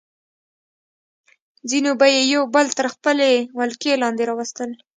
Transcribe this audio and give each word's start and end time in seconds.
ځینو 1.69 1.91
به 1.99 2.07
یې 2.13 2.21
یو 2.33 2.43
بل 2.55 2.67
تر 2.77 2.87
خپلې 2.93 3.31
ولکې 3.59 3.91
لاندې 4.01 4.23
راوستل. 4.29 4.69